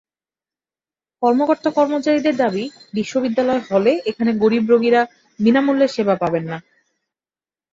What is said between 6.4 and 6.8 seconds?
না।